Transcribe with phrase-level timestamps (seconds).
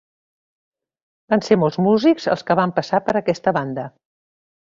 [1.33, 3.87] Van ser molts músics els que van passar per aquesta banda.